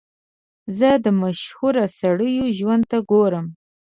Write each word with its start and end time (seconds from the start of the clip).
زه 0.77 0.89
د 1.03 1.05
مشهورو 1.21 1.83
سړیو 1.99 2.45
ژوند 2.57 2.83
ته 2.91 2.97
ګورم. 3.11 3.45